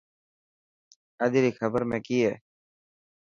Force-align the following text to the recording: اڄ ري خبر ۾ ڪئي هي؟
اڄ 1.23 1.33
ري 1.43 1.51
خبر 1.59 1.81
۾ 1.95 1.97
ڪئي 2.05 2.19
هي؟ 2.27 2.33